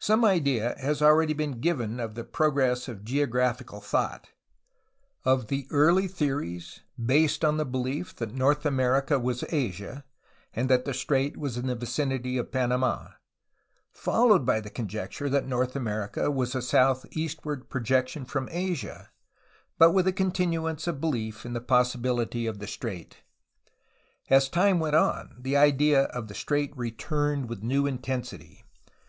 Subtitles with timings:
[0.00, 4.30] Some idea has already been given of the pro gress of geographical thought,—
[5.32, 10.02] of the early theories based on the belief that North America was Asia
[10.52, 13.14] and that the strait was in the vicinity of Panamd,
[13.92, 19.10] followed by the conjecture that North America was a south eastward projection from Asia,
[19.78, 23.18] but with a continuance of belief in the possibility of the strait.
[24.28, 28.64] As time went on, the idea of the strait returned with new intensity.